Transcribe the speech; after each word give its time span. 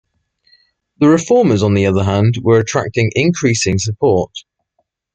The 0.97 1.07
reformers, 1.07 1.61
on 1.61 1.75
the 1.75 1.85
other 1.85 2.03
hand, 2.03 2.37
were 2.41 2.57
attracting 2.57 3.11
increasing 3.15 3.77
support. 3.77 4.31